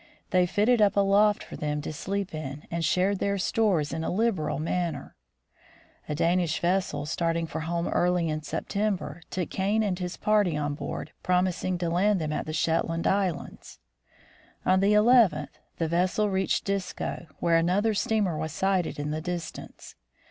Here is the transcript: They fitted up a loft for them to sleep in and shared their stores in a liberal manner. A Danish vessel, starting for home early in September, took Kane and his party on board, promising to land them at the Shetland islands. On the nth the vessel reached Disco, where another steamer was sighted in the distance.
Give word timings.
They 0.31 0.47
fitted 0.47 0.81
up 0.81 0.95
a 0.97 1.01
loft 1.01 1.43
for 1.43 1.55
them 1.55 1.79
to 1.83 1.93
sleep 1.93 2.33
in 2.33 2.65
and 2.71 2.83
shared 2.83 3.19
their 3.19 3.37
stores 3.37 3.93
in 3.93 4.03
a 4.03 4.09
liberal 4.09 4.57
manner. 4.57 5.15
A 6.09 6.15
Danish 6.15 6.59
vessel, 6.59 7.05
starting 7.05 7.45
for 7.45 7.59
home 7.59 7.87
early 7.87 8.27
in 8.27 8.41
September, 8.41 9.21
took 9.29 9.51
Kane 9.51 9.83
and 9.83 9.99
his 9.99 10.17
party 10.17 10.57
on 10.57 10.73
board, 10.73 11.11
promising 11.21 11.77
to 11.77 11.89
land 11.91 12.19
them 12.19 12.33
at 12.33 12.47
the 12.47 12.51
Shetland 12.51 13.05
islands. 13.05 13.77
On 14.65 14.79
the 14.79 14.95
nth 14.95 15.49
the 15.77 15.87
vessel 15.87 16.31
reached 16.31 16.65
Disco, 16.65 17.27
where 17.39 17.57
another 17.57 17.93
steamer 17.93 18.35
was 18.39 18.51
sighted 18.51 18.97
in 18.97 19.11
the 19.11 19.21
distance. 19.21 19.93